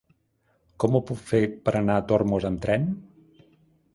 Com 0.83 0.95
ho 0.95 1.01
puc 1.09 1.19
fer 1.33 1.41
per 1.69 1.75
anar 1.81 1.99
a 2.01 2.05
Tormos 2.13 2.47
amb 2.51 2.63
tren? 2.67 2.87